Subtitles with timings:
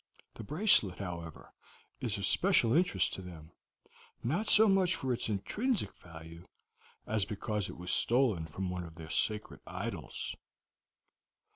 [0.33, 1.53] The bracelet, however,
[1.99, 3.51] is of special interest to them,
[4.23, 6.43] not so much for its intrinsic value,
[7.05, 10.35] as because it was stolen from one of their sacred idols.